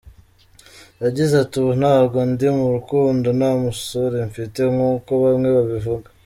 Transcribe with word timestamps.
Yagize 1.03 1.33
ati 1.43 1.55
“Ubu 1.61 1.71
ntabwo 1.81 2.17
ndi 2.31 2.47
mu 2.57 2.67
rukundo, 2.75 3.27
nta 3.39 3.51
musore 3.63 4.17
mfite 4.29 4.61
nk’uko 4.73 5.09
bamwe 5.23 5.49
babivuga. 5.57 6.07